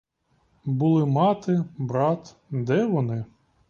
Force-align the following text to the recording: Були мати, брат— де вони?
Були 0.65 1.05
мати, 1.05 1.63
брат— 1.77 2.35
де 2.49 2.85
вони? 2.85 3.25